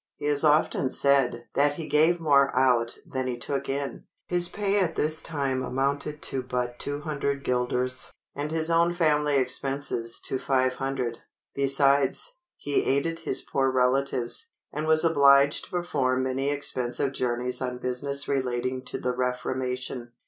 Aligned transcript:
He 0.15 0.25
has 0.25 0.43
often 0.43 0.89
said 0.89 1.45
"that 1.53 1.75
he 1.75 1.85
gave 1.85 2.19
more 2.19 2.49
out 2.57 2.97
than 3.05 3.27
he 3.27 3.37
took 3.37 3.69
in." 3.69 4.05
His 4.25 4.47
pay 4.49 4.79
at 4.79 4.95
this 4.95 5.21
time 5.21 5.61
amounted 5.61 6.23
to 6.23 6.41
but 6.41 6.79
200 6.79 7.43
guilders, 7.43 8.09
and 8.33 8.49
his 8.49 8.71
own 8.71 8.93
family 8.93 9.35
expenses 9.35 10.19
to 10.21 10.39
500. 10.39 11.19
Besides, 11.53 12.31
he 12.57 12.83
aided 12.83 13.19
his 13.19 13.43
poor 13.43 13.69
relatives, 13.69 14.47
and 14.73 14.87
was 14.87 15.03
obliged 15.03 15.65
to 15.65 15.69
perform 15.69 16.23
many 16.23 16.49
expensive 16.49 17.13
journeys 17.13 17.61
on 17.61 17.77
business 17.77 18.27
relating 18.27 18.83
to 18.85 18.97
the 18.97 19.13
Reformation. 19.15 20.13